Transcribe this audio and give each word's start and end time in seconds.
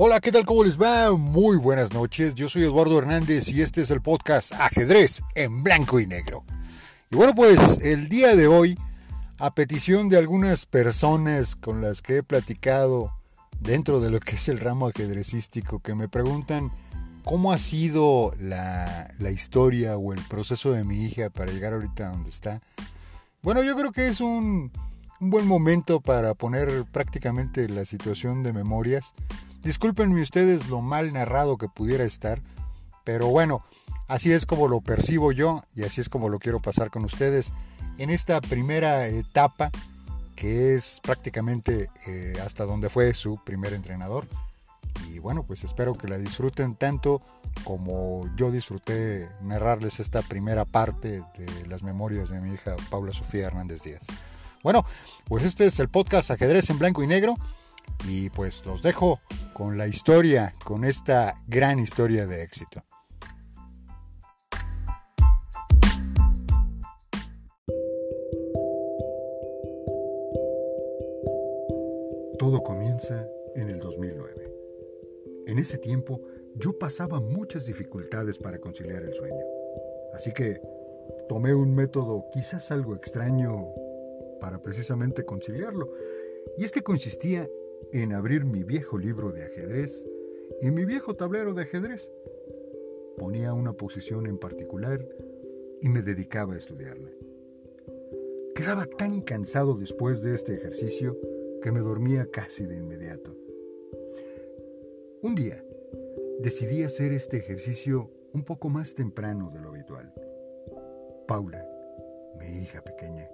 Hola, 0.00 0.20
¿qué 0.20 0.30
tal? 0.30 0.46
¿Cómo 0.46 0.62
les 0.62 0.80
va? 0.80 1.10
Muy 1.16 1.56
buenas 1.56 1.92
noches. 1.92 2.36
Yo 2.36 2.48
soy 2.48 2.62
Eduardo 2.62 2.96
Hernández 2.98 3.48
y 3.48 3.62
este 3.62 3.82
es 3.82 3.90
el 3.90 4.00
podcast 4.00 4.52
Ajedrez 4.52 5.22
en 5.34 5.64
blanco 5.64 5.98
y 5.98 6.06
negro. 6.06 6.44
Y 7.10 7.16
bueno, 7.16 7.34
pues 7.34 7.80
el 7.82 8.08
día 8.08 8.36
de 8.36 8.46
hoy, 8.46 8.78
a 9.38 9.52
petición 9.54 10.08
de 10.08 10.16
algunas 10.16 10.66
personas 10.66 11.56
con 11.56 11.80
las 11.82 12.00
que 12.00 12.18
he 12.18 12.22
platicado 12.22 13.12
dentro 13.58 13.98
de 13.98 14.10
lo 14.10 14.20
que 14.20 14.36
es 14.36 14.48
el 14.48 14.60
ramo 14.60 14.86
ajedrecístico, 14.86 15.80
que 15.80 15.96
me 15.96 16.06
preguntan 16.06 16.70
cómo 17.24 17.50
ha 17.50 17.58
sido 17.58 18.32
la, 18.38 19.10
historia 19.32 19.96
o 19.96 20.12
el 20.12 20.20
proceso 20.28 20.70
de 20.70 20.84
mi 20.84 21.06
hija 21.06 21.28
para 21.28 21.50
llegar 21.50 21.72
ahorita 21.72 22.10
donde 22.10 22.30
está. 22.30 22.62
Bueno, 23.42 23.64
yo 23.64 23.74
creo 23.74 23.90
que 23.90 24.06
es 24.06 24.20
un, 24.20 24.70
un 25.20 25.30
buen 25.30 25.44
momento 25.44 26.00
para 26.00 26.34
poner 26.34 26.84
prácticamente 26.84 27.68
la 27.68 27.84
situación 27.84 28.44
de 28.44 28.52
memorias 28.52 29.12
Discúlpenme 29.62 30.22
ustedes 30.22 30.68
lo 30.68 30.80
mal 30.80 31.12
narrado 31.12 31.58
que 31.58 31.68
pudiera 31.68 32.04
estar, 32.04 32.40
pero 33.04 33.28
bueno, 33.28 33.62
así 34.06 34.32
es 34.32 34.46
como 34.46 34.68
lo 34.68 34.80
percibo 34.80 35.32
yo 35.32 35.62
y 35.74 35.84
así 35.84 36.00
es 36.00 36.08
como 36.08 36.28
lo 36.28 36.38
quiero 36.38 36.60
pasar 36.60 36.90
con 36.90 37.04
ustedes 37.04 37.52
en 37.98 38.10
esta 38.10 38.40
primera 38.40 39.06
etapa 39.08 39.70
que 40.36 40.76
es 40.76 41.00
prácticamente 41.02 41.90
eh, 42.06 42.34
hasta 42.44 42.64
donde 42.64 42.88
fue 42.88 43.12
su 43.14 43.38
primer 43.42 43.72
entrenador. 43.72 44.26
Y 45.10 45.18
bueno, 45.18 45.42
pues 45.42 45.64
espero 45.64 45.94
que 45.94 46.06
la 46.06 46.16
disfruten 46.16 46.76
tanto 46.76 47.20
como 47.64 48.28
yo 48.36 48.52
disfruté 48.52 49.28
narrarles 49.42 49.98
esta 49.98 50.22
primera 50.22 50.64
parte 50.64 51.22
de 51.36 51.66
las 51.66 51.82
memorias 51.82 52.30
de 52.30 52.40
mi 52.40 52.54
hija 52.54 52.76
Paula 52.88 53.12
Sofía 53.12 53.46
Hernández 53.46 53.82
Díaz. 53.82 54.06
Bueno, 54.62 54.84
pues 55.24 55.44
este 55.44 55.66
es 55.66 55.78
el 55.80 55.88
podcast 55.88 56.30
Ajedrez 56.30 56.70
en 56.70 56.78
Blanco 56.78 57.02
y 57.02 57.06
Negro. 57.06 57.34
Y 58.06 58.30
pues 58.30 58.64
los 58.64 58.82
dejo 58.82 59.20
con 59.52 59.76
la 59.76 59.86
historia, 59.86 60.54
con 60.64 60.84
esta 60.84 61.34
gran 61.46 61.78
historia 61.78 62.26
de 62.26 62.42
éxito. 62.42 62.82
Todo 72.38 72.62
comienza 72.62 73.26
en 73.56 73.68
el 73.68 73.80
2009. 73.80 74.52
En 75.48 75.58
ese 75.58 75.78
tiempo 75.78 76.20
yo 76.54 76.78
pasaba 76.78 77.20
muchas 77.20 77.66
dificultades 77.66 78.38
para 78.38 78.58
conciliar 78.58 79.02
el 79.02 79.12
sueño. 79.14 79.44
Así 80.14 80.32
que 80.32 80.60
tomé 81.28 81.54
un 81.54 81.74
método 81.74 82.26
quizás 82.32 82.70
algo 82.70 82.94
extraño 82.94 83.66
para 84.40 84.62
precisamente 84.62 85.24
conciliarlo. 85.24 85.92
Y 86.56 86.64
este 86.64 86.82
consistía 86.82 87.48
en 87.92 88.12
abrir 88.12 88.44
mi 88.44 88.62
viejo 88.62 88.98
libro 88.98 89.32
de 89.32 89.44
ajedrez 89.44 90.04
y 90.60 90.70
mi 90.70 90.84
viejo 90.84 91.14
tablero 91.14 91.54
de 91.54 91.62
ajedrez. 91.62 92.10
Ponía 93.16 93.52
una 93.52 93.72
posición 93.72 94.26
en 94.26 94.38
particular 94.38 95.06
y 95.80 95.88
me 95.88 96.02
dedicaba 96.02 96.54
a 96.54 96.58
estudiarla. 96.58 97.10
Quedaba 98.54 98.86
tan 98.86 99.20
cansado 99.22 99.76
después 99.76 100.22
de 100.22 100.34
este 100.34 100.54
ejercicio 100.54 101.16
que 101.62 101.72
me 101.72 101.80
dormía 101.80 102.28
casi 102.30 102.66
de 102.66 102.76
inmediato. 102.76 103.34
Un 105.22 105.34
día 105.34 105.64
decidí 106.40 106.82
hacer 106.82 107.12
este 107.12 107.38
ejercicio 107.38 108.10
un 108.32 108.44
poco 108.44 108.68
más 108.68 108.94
temprano 108.94 109.50
de 109.50 109.60
lo 109.60 109.70
habitual. 109.70 110.12
Paula, 111.26 111.66
mi 112.38 112.62
hija 112.62 112.82
pequeña, 112.82 113.28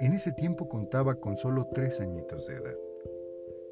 en 0.00 0.12
ese 0.12 0.32
tiempo 0.32 0.68
contaba 0.68 1.16
con 1.16 1.36
solo 1.36 1.66
tres 1.72 2.00
añitos 2.00 2.46
de 2.46 2.54
edad. 2.54 2.87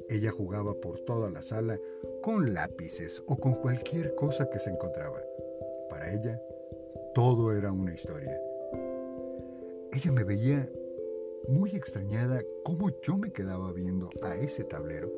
Ella 0.09 0.31
jugaba 0.31 0.73
por 0.73 0.99
toda 1.01 1.29
la 1.29 1.41
sala 1.41 1.79
con 2.21 2.53
lápices 2.53 3.21
o 3.27 3.37
con 3.37 3.55
cualquier 3.55 4.15
cosa 4.15 4.49
que 4.49 4.59
se 4.59 4.69
encontraba. 4.69 5.21
Para 5.89 6.13
ella, 6.13 6.41
todo 7.13 7.51
era 7.51 7.71
una 7.71 7.93
historia. 7.93 8.39
Ella 9.91 10.11
me 10.11 10.23
veía 10.23 10.69
muy 11.47 11.71
extrañada 11.71 12.41
cómo 12.63 12.89
yo 13.01 13.17
me 13.17 13.31
quedaba 13.31 13.71
viendo 13.73 14.09
a 14.21 14.35
ese 14.35 14.63
tablero 14.63 15.11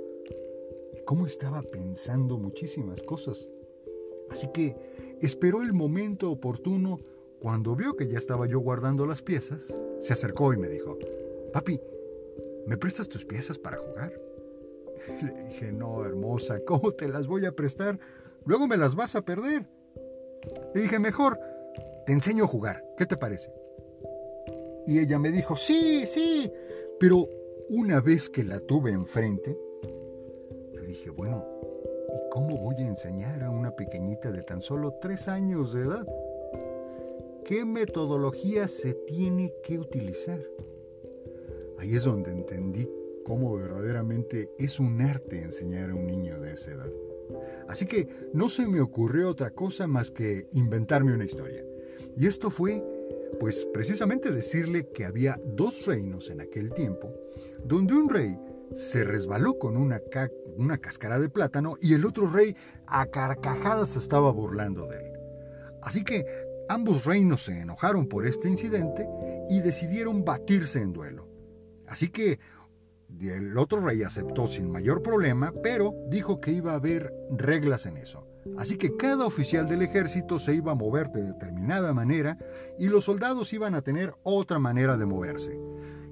y 0.94 1.02
cómo 1.02 1.26
estaba 1.26 1.62
pensando 1.62 2.38
muchísimas 2.38 3.04
cosas. 3.04 3.50
Así 4.30 4.48
que 4.54 4.76
esperó 5.22 5.62
el 5.62 5.74
momento 5.74 6.32
oportuno 6.32 7.00
cuando 7.40 7.76
vio 7.76 7.96
que 7.96 8.08
ya 8.08 8.18
estaba 8.18 8.48
yo 8.48 8.60
guardando 8.60 9.06
las 9.06 9.22
piezas, 9.22 9.74
se 10.00 10.14
acercó 10.14 10.54
y 10.54 10.58
me 10.58 10.70
dijo, 10.70 10.98
Papi, 11.54 11.80
¿me 12.66 12.78
prestas 12.78 13.08
tus 13.08 13.26
piezas 13.26 13.58
para 13.58 13.78
jugar? 13.78 14.29
Le 15.08 15.44
dije, 15.48 15.72
no, 15.72 16.06
hermosa, 16.06 16.60
¿cómo 16.66 16.92
te 16.92 17.08
las 17.08 17.28
voy 17.28 17.46
a 17.46 17.52
prestar? 17.52 18.00
Luego 18.46 18.68
me 18.68 18.78
las 18.78 18.96
vas 18.96 19.16
a 19.16 19.22
perder. 19.22 19.66
Le 20.74 20.82
dije, 20.82 21.00
mejor, 21.00 21.40
te 22.06 22.14
enseño 22.14 22.46
a 22.46 22.48
jugar. 22.48 22.84
¿Qué 22.98 23.06
te 23.06 23.18
parece? 23.18 23.52
Y 24.88 25.00
ella 25.00 25.20
me 25.20 25.30
dijo, 25.30 25.56
sí, 25.56 26.06
sí. 26.06 26.52
Pero 27.00 27.28
una 27.70 28.02
vez 28.02 28.30
que 28.30 28.44
la 28.44 28.60
tuve 28.60 28.92
enfrente, 28.92 29.58
le 30.74 30.82
dije, 30.82 31.10
bueno, 31.10 31.46
¿y 32.12 32.30
cómo 32.32 32.58
voy 32.58 32.76
a 32.78 32.88
enseñar 32.88 33.44
a 33.44 33.50
una 33.50 33.76
pequeñita 33.76 34.32
de 34.32 34.42
tan 34.42 34.62
solo 34.62 34.96
tres 35.02 35.28
años 35.28 35.74
de 35.74 35.82
edad? 35.82 36.08
¿Qué 37.46 37.66
metodología 37.66 38.68
se 38.68 38.94
tiene 38.94 39.54
que 39.64 39.80
utilizar? 39.80 40.40
Ahí 41.78 41.96
es 41.96 42.04
donde 42.04 42.32
entendí 42.32 42.90
cómo 43.30 43.54
verdaderamente 43.54 44.50
es 44.58 44.80
un 44.80 45.00
arte 45.02 45.44
enseñar 45.44 45.92
a 45.92 45.94
un 45.94 46.08
niño 46.08 46.40
de 46.40 46.54
esa 46.54 46.72
edad. 46.72 46.90
Así 47.68 47.86
que 47.86 48.08
no 48.34 48.50
se 48.50 48.66
me 48.66 48.82
ocurrió 48.82 49.30
otra 49.30 49.52
cosa 49.52 49.86
más 49.86 50.10
que 50.10 50.48
inventarme 50.54 51.14
una 51.14 51.26
historia. 51.26 51.64
Y 52.18 52.26
esto 52.26 52.50
fue, 52.50 52.84
pues 53.40 53.68
precisamente 53.72 54.32
decirle 54.32 54.88
que 54.96 55.06
había 55.06 55.40
dos 55.46 55.86
reinos 55.86 56.32
en 56.32 56.42
aquel 56.42 56.74
tiempo, 56.74 57.14
donde 57.64 57.94
un 57.94 58.10
rey 58.10 58.36
se 58.74 59.04
resbaló 59.04 59.60
con 59.60 59.78
una, 59.78 60.02
una 60.58 60.80
cáscara 60.80 61.20
de 61.20 61.30
plátano 61.30 61.78
y 61.80 61.94
el 61.94 62.06
otro 62.06 62.26
rey 62.26 62.56
a 62.88 63.06
carcajadas 63.06 63.96
estaba 63.96 64.32
burlando 64.32 64.88
de 64.88 64.98
él. 64.98 65.14
Así 65.84 66.04
que 66.04 66.26
ambos 66.68 67.06
reinos 67.06 67.46
se 67.46 67.60
enojaron 67.60 68.08
por 68.08 68.26
este 68.26 68.50
incidente 68.50 69.08
y 69.52 69.62
decidieron 69.62 70.26
batirse 70.26 70.82
en 70.82 70.94
duelo. 70.94 71.30
Así 71.90 72.10
que 72.10 72.40
el 73.22 73.58
otro 73.58 73.80
rey 73.82 74.04
aceptó 74.04 74.48
sin 74.48 74.72
mayor 74.72 75.02
problema, 75.02 75.54
pero 75.64 75.94
dijo 76.10 76.40
que 76.40 76.52
iba 76.52 76.72
a 76.72 76.76
haber 76.76 77.14
reglas 77.32 77.86
en 77.86 77.98
eso. 77.98 78.26
Así 78.58 78.78
que 78.78 78.96
cada 78.96 79.26
oficial 79.26 79.68
del 79.68 79.82
ejército 79.82 80.40
se 80.40 80.54
iba 80.54 80.72
a 80.72 80.76
mover 80.76 81.10
de 81.12 81.24
determinada 81.24 81.94
manera 81.94 82.38
y 82.78 82.88
los 82.88 83.06
soldados 83.06 83.52
iban 83.54 83.76
a 83.76 83.82
tener 83.82 84.16
otra 84.24 84.60
manera 84.60 84.98
de 84.98 85.06
moverse. 85.06 85.60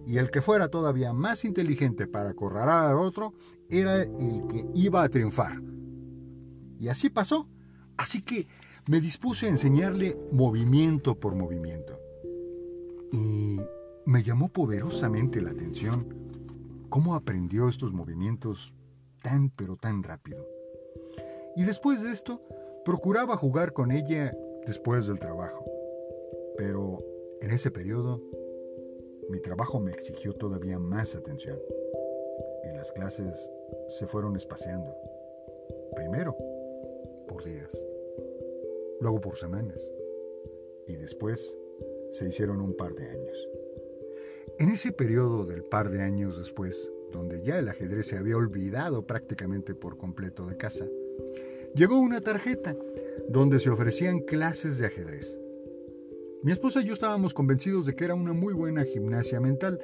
Y 0.06 0.18
el 0.18 0.32
que 0.32 0.42
fuera 0.42 0.70
todavía 0.70 1.14
más 1.14 1.46
inteligente 1.46 2.08
para 2.08 2.30
acorralar 2.30 2.88
al 2.88 2.98
otro 2.98 3.34
era 3.70 4.04
el 4.04 4.48
que 4.50 4.66
iba 4.74 5.04
a 5.04 5.10
triunfar. 5.10 5.62
Y 6.80 6.88
así 6.90 7.10
pasó. 7.10 7.48
Así 7.98 8.22
que 8.22 8.48
me 8.88 9.02
dispuse 9.02 9.48
a 9.48 9.50
enseñarle 9.50 10.18
movimiento 10.32 11.20
por 11.20 11.36
movimiento. 11.36 12.00
Y 13.12 13.60
me 14.06 14.24
llamó 14.24 14.50
poderosamente 14.50 15.42
la 15.42 15.52
atención 15.52 16.28
cómo 16.90 17.16
aprendió 17.16 17.68
estos 17.68 17.94
movimientos 17.94 18.74
tan 19.24 19.50
pero 19.50 19.76
tan 19.78 20.04
rápido. 20.04 20.48
Y 21.56 21.64
después 21.64 22.02
de 22.04 22.12
esto, 22.12 22.42
procuraba 22.86 23.36
jugar 23.36 23.74
con 23.74 23.92
ella 23.92 24.38
después 24.66 25.08
del 25.08 25.20
trabajo. 25.20 25.66
Pero 26.58 27.00
en 27.42 27.52
ese 27.52 27.72
periodo, 27.72 28.22
mi 29.30 29.40
trabajo 29.42 29.80
me 29.80 29.92
exigió 29.92 30.34
todavía 30.34 30.80
más 30.80 31.16
atención. 31.16 31.60
Y 32.64 32.76
las 32.76 32.92
clases 32.92 33.50
se 33.90 34.08
fueron 34.08 34.36
espaciando. 34.36 34.96
Primero, 35.96 36.36
por 37.28 37.44
días. 37.44 37.70
Luego 39.02 39.20
por 39.20 39.38
semanas. 39.38 39.82
Y 40.88 40.96
después 40.96 41.54
se 42.12 42.28
hicieron 42.28 42.62
un 42.62 42.76
par 42.76 42.94
de 42.94 43.10
años. 43.10 43.50
En 44.60 44.72
ese 44.72 44.92
periodo 44.92 45.46
del 45.46 45.64
par 45.64 45.92
de 45.92 46.02
años 46.02 46.38
después, 46.38 46.90
donde 47.12 47.44
ya 47.44 47.60
el 47.60 47.70
ajedrez 47.70 48.08
se 48.08 48.18
había 48.18 48.38
olvidado 48.38 49.06
prácticamente 49.06 49.76
por 49.76 49.98
completo 49.98 50.48
de 50.48 50.58
casa, 50.58 50.86
llegó 51.76 52.00
una 52.00 52.22
tarjeta 52.22 52.76
donde 53.30 53.60
se 53.60 53.70
ofrecían 53.70 54.22
clases 54.22 54.80
de 54.80 54.88
ajedrez. 54.88 55.38
Mi 56.42 56.52
esposa 56.52 56.82
y 56.82 56.86
yo 56.86 56.94
estábamos 56.94 57.36
convencidos 57.36 57.86
de 57.86 57.96
que 57.96 58.06
era 58.06 58.16
una 58.16 58.34
muy 58.34 58.54
buena 58.54 58.84
gimnasia 58.84 59.40
mental 59.40 59.80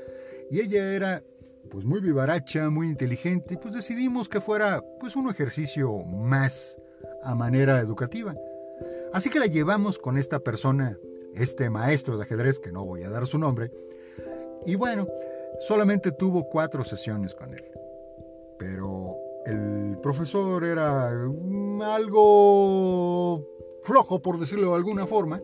y 0.50 0.60
ella 0.60 0.96
era 0.96 1.24
pues 1.70 1.86
muy 1.86 2.02
vivaracha, 2.02 2.70
muy 2.72 2.88
inteligente 2.88 3.54
y 3.54 3.58
pues 3.58 3.76
decidimos 3.76 4.28
que 4.28 4.42
fuera 4.42 4.84
pues 5.00 5.16
un 5.16 5.30
ejercicio 5.30 6.00
más 6.00 6.76
a 7.24 7.36
manera 7.36 7.80
educativa. 7.80 8.36
Así 9.14 9.30
que 9.30 9.40
la 9.40 9.46
llevamos 9.46 10.00
con 10.00 10.18
esta 10.18 10.40
persona, 10.40 10.98
este 11.36 11.70
maestro 11.70 12.18
de 12.18 12.24
ajedrez 12.24 12.58
que 12.58 12.72
no 12.72 12.84
voy 12.86 13.04
a 13.04 13.10
dar 13.12 13.28
su 13.28 13.38
nombre, 13.38 13.72
y 14.66 14.76
bueno, 14.76 15.08
solamente 15.60 16.12
tuvo 16.12 16.50
cuatro 16.50 16.84
sesiones 16.84 17.34
con 17.34 17.54
él. 17.54 17.64
Pero 18.58 19.18
el 19.46 19.98
profesor 20.02 20.64
era 20.64 21.10
algo 21.10 23.46
flojo, 23.84 24.22
por 24.22 24.40
decirlo 24.40 24.70
de 24.70 24.76
alguna 24.76 25.06
forma, 25.06 25.42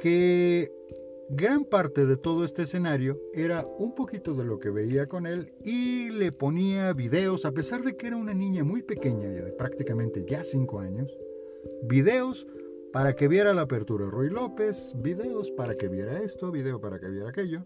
que 0.00 0.72
gran 1.28 1.64
parte 1.64 2.06
de 2.06 2.16
todo 2.16 2.44
este 2.44 2.62
escenario 2.62 3.18
era 3.32 3.66
un 3.78 3.94
poquito 3.94 4.34
de 4.34 4.44
lo 4.44 4.58
que 4.58 4.70
veía 4.70 5.06
con 5.06 5.26
él 5.26 5.52
y 5.62 6.10
le 6.10 6.32
ponía 6.32 6.92
videos, 6.92 7.44
a 7.44 7.52
pesar 7.52 7.82
de 7.82 7.96
que 7.96 8.08
era 8.08 8.16
una 8.16 8.34
niña 8.34 8.64
muy 8.64 8.82
pequeña, 8.82 9.28
de 9.28 9.52
prácticamente 9.52 10.24
ya 10.26 10.44
5 10.44 10.80
años, 10.80 11.16
videos 11.84 12.46
para 12.92 13.14
que 13.14 13.26
viera 13.26 13.54
la 13.54 13.62
apertura 13.62 14.06
Roy 14.06 14.28
López, 14.28 14.92
videos 14.96 15.50
para 15.50 15.76
que 15.76 15.88
viera 15.88 16.22
esto, 16.22 16.50
video 16.50 16.80
para 16.80 16.98
que 16.98 17.08
viera 17.08 17.30
aquello. 17.30 17.64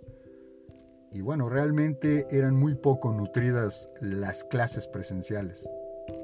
Y 1.11 1.21
bueno, 1.21 1.49
realmente 1.49 2.27
eran 2.31 2.55
muy 2.55 2.75
poco 2.75 3.13
nutridas 3.13 3.89
las 4.01 4.45
clases 4.45 4.87
presenciales. 4.87 5.69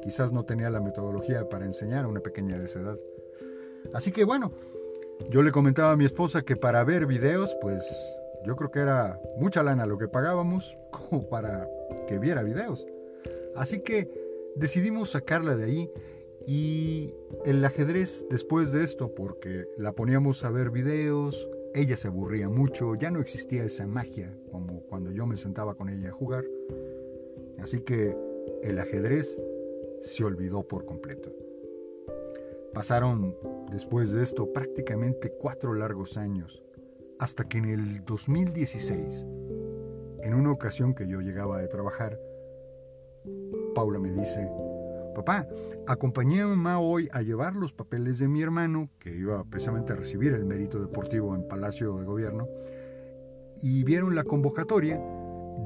Quizás 0.03 0.33
no 0.33 0.45
tenía 0.45 0.71
la 0.71 0.81
metodología 0.81 1.49
para 1.49 1.65
enseñar 1.65 2.05
a 2.05 2.09
una 2.09 2.21
pequeña 2.21 2.59
de 2.59 2.67
esa 2.67 2.81
edad. 2.81 2.99
Así 3.93 4.13
que 4.13 4.25
bueno, 4.25 4.53
yo 5.31 5.43
le 5.43 5.51
comentaba 5.51 5.93
a 5.93 5.97
mi 5.97 6.05
esposa 6.05 6.43
que 6.43 6.57
para 6.57 6.85
ver 6.85 7.07
videos, 7.07 7.57
pues 7.61 7.85
yo 8.45 8.55
creo 8.55 8.71
que 8.71 8.81
era 8.81 9.21
mucha 9.37 9.63
lana 9.63 9.87
lo 9.87 9.99
que 9.99 10.09
pagábamos 10.09 10.77
como 10.91 11.29
para 11.29 11.69
que 12.07 12.19
viera 12.19 12.43
videos. 12.43 12.87
Así 13.57 13.81
que 13.81 14.09
decidimos 14.55 15.11
sacarla 15.11 15.57
de 15.57 15.65
ahí 15.65 15.91
y 16.47 17.15
el 17.45 17.65
ajedrez 17.65 18.27
después 18.31 18.73
de 18.73 18.85
esto, 18.85 19.15
porque 19.15 19.67
la 19.77 19.93
poníamos 19.93 20.45
a 20.45 20.51
ver 20.51 20.71
videos, 20.71 21.49
ella 21.75 21.97
se 21.97 22.09
aburría 22.09 22.49
mucho, 22.49 22.95
ya 22.95 23.11
no 23.11 23.21
existía 23.21 23.65
esa 23.65 23.87
magia 23.87 24.37
como 24.51 24.83
cuando 24.83 25.11
yo 25.11 25.27
me 25.27 25.37
sentaba 25.37 25.75
con 25.75 25.89
ella 25.89 26.11
a 26.11 26.13
jugar. 26.13 26.45
Así 27.59 27.81
que 27.81 28.17
el 28.63 28.79
ajedrez 28.79 29.41
se 30.03 30.25
olvidó 30.25 30.67
por 30.67 30.85
completo. 30.85 31.33
Pasaron 32.75 33.37
después 33.71 34.13
de 34.13 34.23
esto 34.23 34.53
prácticamente 34.53 35.33
cuatro 35.39 35.75
largos 35.75 36.17
años, 36.17 36.63
hasta 37.19 37.49
que 37.49 37.59
en 37.59 37.67
el 37.67 38.05
2016, 38.05 39.27
en 40.23 40.35
una 40.35 40.51
ocasión 40.51 40.95
que 40.95 41.07
yo 41.07 41.21
llegaba 41.21 41.61
de 41.61 41.69
trabajar, 41.69 42.19
Paula 43.75 43.99
me 43.99 44.11
dice, 44.11 44.49
papá, 45.13 45.47
acompañé 45.87 46.43
a 46.43 46.47
mamá 46.47 46.79
hoy 46.79 47.09
a 47.13 47.23
llevar 47.23 47.55
los 47.55 47.73
papeles 47.73 48.19
de 48.19 48.29
mi 48.29 48.43
hermano, 48.43 48.91
que 48.99 49.15
iba 49.15 49.45
precisamente 49.45 49.93
a 49.93 49.97
recibir 49.97 50.33
el 50.33 50.45
mérito 50.45 50.81
deportivo 50.81 51.35
en 51.35 51.47
Palacio 51.47 51.97
de 51.99 52.05
Gobierno, 52.05 52.49
y 53.61 53.85
vieron 53.85 54.15
la 54.15 54.25
convocatoria 54.25 55.01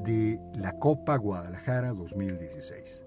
de 0.05 0.39
la 0.55 0.79
Copa 0.79 1.17
Guadalajara 1.17 1.93
2016. 1.93 3.03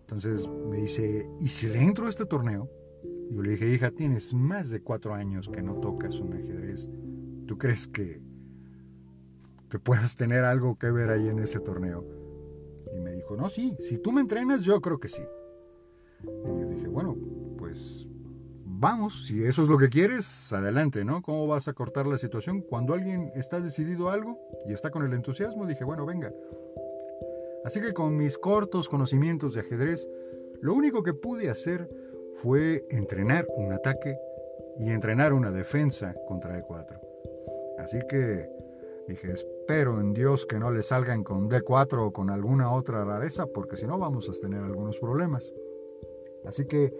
Entonces 0.00 0.48
me 0.48 0.78
dice, 0.78 1.28
¿y 1.38 1.48
si 1.48 1.68
le 1.68 1.82
entro 1.82 2.06
a 2.06 2.08
este 2.08 2.24
torneo? 2.24 2.70
Yo 3.30 3.42
le 3.42 3.50
dije, 3.50 3.68
hija, 3.68 3.90
tienes 3.90 4.32
más 4.32 4.70
de 4.70 4.80
cuatro 4.80 5.14
años 5.14 5.48
que 5.48 5.62
no 5.62 5.74
tocas 5.74 6.18
un 6.18 6.32
ajedrez. 6.32 6.88
¿Tú 7.46 7.58
crees 7.58 7.86
que, 7.86 8.22
que 9.68 9.78
puedas 9.78 10.16
tener 10.16 10.44
algo 10.44 10.78
que 10.78 10.90
ver 10.90 11.10
ahí 11.10 11.28
en 11.28 11.40
ese 11.40 11.60
torneo? 11.60 12.06
Y 12.94 13.00
me 13.00 13.12
dijo, 13.12 13.36
no, 13.36 13.48
sí, 13.48 13.76
si 13.80 13.98
tú 13.98 14.12
me 14.12 14.20
entrenas, 14.20 14.62
yo 14.62 14.80
creo 14.80 14.98
que 14.98 15.08
sí. 15.08 15.22
Y 16.22 16.60
yo 16.60 16.66
dije, 16.66 16.88
bueno, 16.88 17.16
pues 17.56 18.06
vamos, 18.64 19.26
si 19.26 19.44
eso 19.44 19.62
es 19.62 19.68
lo 19.68 19.76
que 19.78 19.88
quieres, 19.88 20.52
adelante, 20.52 21.04
¿no? 21.04 21.22
¿Cómo 21.22 21.46
vas 21.46 21.68
a 21.68 21.72
cortar 21.72 22.06
la 22.06 22.18
situación? 22.18 22.60
Cuando 22.62 22.94
alguien 22.94 23.32
está 23.34 23.60
decidido 23.60 24.08
a 24.08 24.14
algo 24.14 24.38
y 24.66 24.72
está 24.72 24.90
con 24.90 25.04
el 25.04 25.12
entusiasmo, 25.12 25.66
dije, 25.66 25.84
bueno, 25.84 26.06
venga. 26.06 26.32
Así 27.64 27.80
que 27.80 27.92
con 27.92 28.16
mis 28.16 28.38
cortos 28.38 28.88
conocimientos 28.88 29.54
de 29.54 29.60
ajedrez, 29.60 30.08
lo 30.60 30.74
único 30.74 31.02
que 31.02 31.12
pude 31.12 31.50
hacer 31.50 31.88
fue 32.34 32.84
entrenar 32.90 33.46
un 33.56 33.72
ataque 33.72 34.16
y 34.78 34.90
entrenar 34.90 35.32
una 35.32 35.50
defensa 35.50 36.14
contra 36.26 36.58
E4. 36.62 37.00
Así 37.78 37.98
que 38.08 38.48
dije, 39.08 39.34
espero 39.68 40.00
en 40.00 40.14
Dios 40.14 40.46
que 40.46 40.58
no 40.58 40.70
le 40.70 40.82
salgan 40.82 41.22
con 41.22 41.50
D4 41.50 42.06
o 42.06 42.10
con 42.10 42.30
alguna 42.30 42.72
otra 42.72 43.04
rareza, 43.04 43.46
porque 43.48 43.76
si 43.76 43.86
no 43.86 43.98
vamos 43.98 44.26
a 44.30 44.32
tener 44.32 44.62
algunos 44.62 44.96
problemas. 44.96 45.52
Así 46.46 46.64
que 46.64 46.90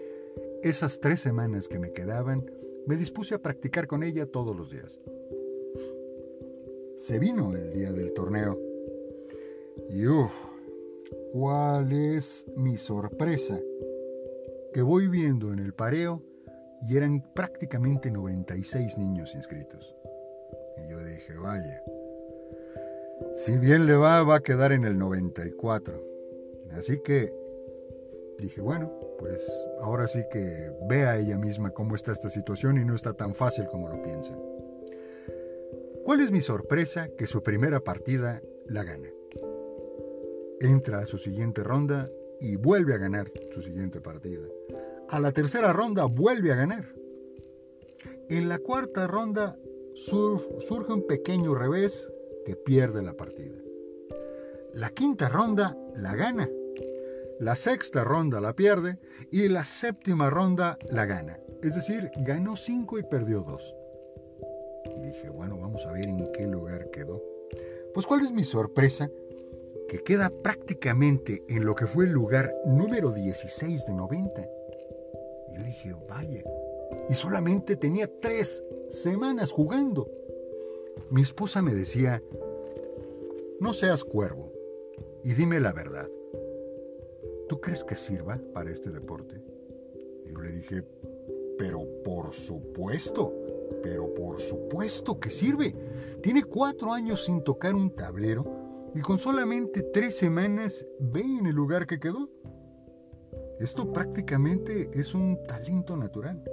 esas 0.61 0.99
tres 0.99 1.19
semanas 1.19 1.67
que 1.67 1.79
me 1.79 1.93
quedaban, 1.93 2.45
me 2.85 2.95
dispuse 2.95 3.33
a 3.33 3.39
practicar 3.39 3.87
con 3.87 4.03
ella 4.03 4.27
todos 4.27 4.55
los 4.55 4.69
días. 4.69 4.99
Se 6.97 7.17
vino 7.17 7.55
el 7.55 7.73
día 7.73 7.91
del 7.91 8.13
torneo. 8.13 8.55
Y 9.89 10.05
uff, 10.05 10.31
¿cuál 11.33 11.91
es 11.91 12.45
mi 12.55 12.77
sorpresa? 12.77 13.59
Que 14.75 14.83
voy 14.83 15.07
viendo 15.07 15.51
en 15.51 15.57
el 15.57 15.73
pareo 15.73 16.21
y 16.87 16.97
eran 16.97 17.33
prácticamente 17.33 18.11
96 18.11 18.95
niños 18.99 19.33
inscritos. 19.33 19.95
Y 20.77 20.91
yo 20.91 21.03
dije, 21.03 21.33
vaya, 21.33 21.81
si 23.33 23.57
bien 23.57 23.85
le 23.85 23.95
va, 23.95 24.23
va 24.23 24.35
a 24.35 24.43
quedar 24.43 24.71
en 24.71 24.83
el 24.85 24.97
94. 24.97 26.03
Así 26.71 26.99
que 26.99 27.33
dije, 28.37 28.61
bueno, 28.61 28.91
pues 29.17 29.41
ahora 29.81 30.07
sí 30.07 30.23
que 30.31 30.71
vea 30.87 31.17
ella 31.17 31.37
misma 31.37 31.71
cómo 31.71 31.95
está 31.95 32.11
esta 32.11 32.29
situación 32.29 32.77
y 32.77 32.85
no 32.85 32.95
está 32.95 33.13
tan 33.13 33.33
fácil 33.33 33.65
como 33.67 33.89
lo 33.89 34.01
piensa. 34.01 34.37
¿Cuál 36.03 36.21
es 36.21 36.31
mi 36.31 36.41
sorpresa 36.41 37.09
que 37.17 37.27
su 37.27 37.43
primera 37.43 37.81
partida 37.81 38.41
la 38.67 38.83
gana? 38.83 39.09
Entra 40.59 40.99
a 40.99 41.05
su 41.05 41.17
siguiente 41.17 41.63
ronda 41.63 42.09
y 42.39 42.55
vuelve 42.55 42.93
a 42.93 42.97
ganar 42.97 43.31
su 43.51 43.61
siguiente 43.61 44.01
partida. 44.01 44.47
A 45.09 45.19
la 45.19 45.31
tercera 45.31 45.73
ronda 45.73 46.05
vuelve 46.05 46.51
a 46.51 46.55
ganar. 46.55 46.85
En 48.29 48.47
la 48.47 48.59
cuarta 48.59 49.07
ronda 49.07 49.57
surge 49.93 50.93
un 50.93 51.05
pequeño 51.07 51.55
revés 51.55 52.09
pierde 52.55 53.01
la 53.01 53.13
partida. 53.13 53.57
La 54.73 54.91
quinta 54.91 55.29
ronda 55.29 55.77
la 55.95 56.15
gana 56.15 56.49
la 57.39 57.55
sexta 57.55 58.03
ronda 58.03 58.41
la 58.41 58.53
pierde 58.53 58.97
y 59.31 59.47
la 59.47 59.63
séptima 59.63 60.29
ronda 60.29 60.77
la 60.89 61.05
gana. 61.05 61.39
Es 61.63 61.73
decir, 61.73 62.11
ganó 62.17 62.57
cinco 62.57 62.99
y 62.99 63.03
perdió 63.03 63.41
dos. 63.41 63.73
Y 64.97 65.05
dije, 65.05 65.29
bueno, 65.29 65.57
vamos 65.57 65.85
a 65.85 65.93
ver 65.93 66.09
en 66.09 66.29
qué 66.33 66.45
lugar 66.45 66.91
quedó. 66.91 67.23
Pues 67.93 68.05
cuál 68.05 68.23
es 68.23 68.31
mi 68.33 68.43
sorpresa, 68.43 69.09
que 69.87 70.03
queda 70.03 70.29
prácticamente 70.29 71.43
en 71.47 71.65
lo 71.65 71.75
que 71.75 71.87
fue 71.87 72.05
el 72.05 72.11
lugar 72.11 72.53
número 72.65 73.11
16 73.11 73.85
de 73.85 73.93
90. 73.93 74.41
Y 74.41 75.57
yo 75.57 75.63
dije, 75.63 75.95
vaya, 76.09 76.43
y 77.09 77.13
solamente 77.13 77.77
tenía 77.77 78.09
tres 78.19 78.63
semanas 78.89 79.51
jugando. 79.51 80.11
Mi 81.11 81.21
esposa 81.21 81.61
me 81.61 81.73
decía, 81.73 82.21
no 83.59 83.73
seas 83.73 84.03
cuervo 84.03 84.51
y 85.23 85.33
dime 85.33 85.59
la 85.59 85.73
verdad. 85.73 86.07
¿tú 87.49 87.59
crees 87.59 87.83
que 87.83 87.95
sirva 87.95 88.39
para 88.53 88.71
este 88.71 88.91
deporte? 88.91 89.41
yo 90.31 90.39
le 90.39 90.51
dije, 90.51 90.83
pero 91.57 91.83
por 92.05 92.33
supuesto, 92.33 93.33
pero 93.81 94.13
por 94.13 94.39
supuesto 94.39 95.19
que 95.19 95.31
sirve. 95.31 95.75
Tiene 96.21 96.43
cuatro 96.43 96.93
años 96.93 97.25
sin 97.25 97.43
tocar 97.43 97.73
un 97.73 97.89
tablero 97.95 98.45
y 98.93 99.01
con 99.01 99.17
solamente 99.17 99.81
tres 99.81 100.15
semanas 100.15 100.85
ve 100.99 101.21
en 101.21 101.47
el 101.47 101.55
lugar 101.55 101.87
que 101.87 101.99
quedó. 101.99 102.29
Esto 103.59 103.91
prácticamente 103.91 104.91
es 104.93 105.15
un 105.15 105.43
talento 105.47 105.97
natural. 105.97 106.43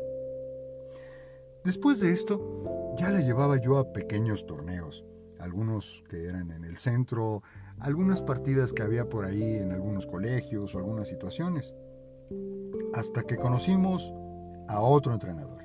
Después 1.63 2.01
de 2.01 2.13
esto, 2.13 2.86
ya 2.97 3.11
la 3.11 3.21
llevaba 3.21 3.57
yo 3.61 3.79
a 3.79 3.93
pequeños 3.93 4.47
torneos, 4.47 5.05
algunos 5.39 6.03
que 6.09 6.25
eran 6.25 6.51
en 6.51 6.65
el 6.65 6.79
centro, 6.79 7.43
algunas 7.79 8.23
partidas 8.23 8.73
que 8.73 8.83
había 8.83 9.09
por 9.09 9.25
ahí 9.25 9.57
en 9.57 9.73
algunos 9.73 10.07
colegios 10.07 10.75
o 10.75 10.79
algunas 10.79 11.09
situaciones, 11.09 11.75
hasta 12.95 13.23
que 13.23 13.37
conocimos 13.37 14.13
a 14.69 14.81
otro 14.81 15.13
entrenador. 15.13 15.65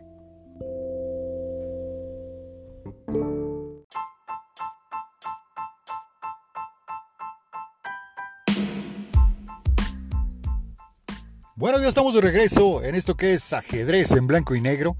Bueno, 11.56 11.80
ya 11.80 11.90
estamos 11.90 12.16
de 12.16 12.22
regreso 12.22 12.84
en 12.84 12.96
esto 12.96 13.16
que 13.16 13.36
es 13.36 13.54
ajedrez 13.54 14.12
en 14.12 14.26
blanco 14.26 14.56
y 14.56 14.62
negro. 14.62 14.96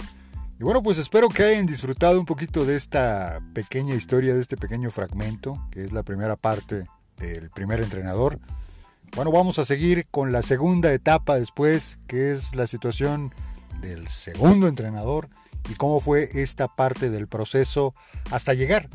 Y 0.62 0.64
bueno, 0.64 0.84
pues 0.84 1.00
espero 1.00 1.28
que 1.28 1.42
hayan 1.42 1.66
disfrutado 1.66 2.20
un 2.20 2.28
poquito 2.28 2.66
de 2.66 2.76
esta 2.76 3.42
pequeña 3.56 3.96
historia, 3.96 4.36
de 4.36 4.42
este 4.42 4.58
pequeño 4.58 4.92
fragmento, 4.92 5.58
que 5.72 5.84
es 5.84 5.92
la 5.92 6.04
primera 6.04 6.36
parte 6.36 6.86
del 7.18 7.50
primer 7.50 7.82
entrenador. 7.82 8.40
Bueno, 9.16 9.32
vamos 9.32 9.58
a 9.58 9.66
seguir 9.66 10.06
con 10.12 10.32
la 10.32 10.44
segunda 10.44 10.94
etapa 10.94 11.40
después, 11.40 11.98
que 12.06 12.32
es 12.32 12.54
la 12.54 12.68
situación 12.68 13.34
del 13.82 14.06
segundo 14.06 14.68
entrenador 14.68 15.30
y 15.68 15.74
cómo 15.74 16.00
fue 16.00 16.30
esta 16.32 16.68
parte 16.68 17.10
del 17.10 17.28
proceso 17.28 17.96
hasta 18.30 18.54
llegar 18.54 18.88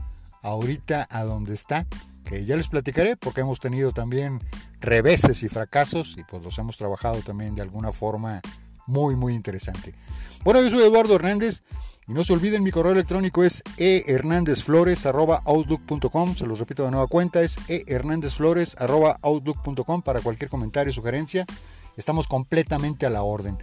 ahorita 0.43 1.09
a 1.11 1.25
donde 1.25 1.55
está 1.55 1.85
que 2.25 2.45
ya 2.45 2.57
les 2.57 2.69
platicaré 2.69 3.17
porque 3.17 3.41
hemos 3.41 3.59
tenido 3.59 3.91
también 3.91 4.41
reveses 4.81 5.43
y 5.43 5.49
fracasos 5.49 6.15
y 6.17 6.23
pues 6.23 6.45
los 6.45 6.57
hemos 6.59 6.77
trabajado 6.77 7.23
también 7.23 7.57
de 7.57 7.63
alguna 7.63 7.91
forma 7.91 8.41
muy 8.87 9.17
muy 9.17 9.35
interesante. 9.35 9.95
Bueno, 10.45 10.63
yo 10.63 10.71
soy 10.71 10.83
Eduardo 10.83 11.17
Hernández 11.17 11.63
y 12.09 12.13
no 12.13 12.23
se 12.23 12.33
olviden 12.33 12.63
mi 12.63 12.71
correo 12.71 12.93
electrónico 12.93 13.43
es 13.43 13.65
ehernandezflores@outlook.com, 13.79 16.37
se 16.37 16.47
los 16.47 16.61
repito 16.61 16.85
de 16.85 16.93
nueva 16.93 17.09
cuenta 17.09 17.43
es 17.43 17.59
ehernandezflores@outlook.com 17.69 20.03
para 20.03 20.21
cualquier 20.21 20.49
comentario, 20.49 20.93
sugerencia. 20.93 21.45
Estamos 21.97 22.29
completamente 22.29 23.07
a 23.07 23.11
la 23.11 23.23
orden. 23.23 23.59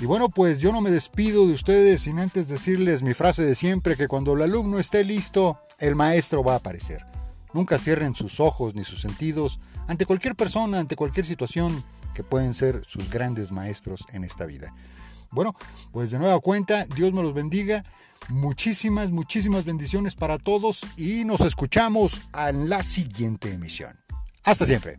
Y 0.00 0.06
bueno, 0.06 0.30
pues 0.30 0.58
yo 0.58 0.72
no 0.72 0.80
me 0.80 0.90
despido 0.90 1.46
de 1.46 1.52
ustedes 1.52 2.00
sin 2.02 2.18
antes 2.18 2.48
decirles 2.48 3.02
mi 3.02 3.12
frase 3.12 3.44
de 3.44 3.54
siempre, 3.54 3.94
que 3.96 4.08
cuando 4.08 4.32
el 4.32 4.40
alumno 4.42 4.78
esté 4.78 5.04
listo, 5.04 5.58
el 5.78 5.94
maestro 5.94 6.42
va 6.42 6.54
a 6.54 6.56
aparecer. 6.56 7.04
Nunca 7.52 7.76
cierren 7.78 8.14
sus 8.14 8.40
ojos 8.40 8.74
ni 8.74 8.84
sus 8.84 9.02
sentidos 9.02 9.60
ante 9.86 10.06
cualquier 10.06 10.34
persona, 10.34 10.78
ante 10.78 10.96
cualquier 10.96 11.26
situación 11.26 11.84
que 12.14 12.22
pueden 12.22 12.54
ser 12.54 12.84
sus 12.84 13.10
grandes 13.10 13.52
maestros 13.52 14.04
en 14.12 14.24
esta 14.24 14.46
vida. 14.46 14.74
Bueno, 15.30 15.54
pues 15.92 16.10
de 16.10 16.18
nueva 16.18 16.38
cuenta, 16.40 16.84
Dios 16.84 17.12
me 17.12 17.22
los 17.22 17.34
bendiga. 17.34 17.84
Muchísimas, 18.28 19.10
muchísimas 19.10 19.64
bendiciones 19.64 20.14
para 20.14 20.38
todos 20.38 20.86
y 20.96 21.24
nos 21.24 21.40
escuchamos 21.40 22.22
en 22.48 22.68
la 22.68 22.82
siguiente 22.82 23.52
emisión. 23.52 23.98
Hasta 24.44 24.66
siempre. 24.66 24.98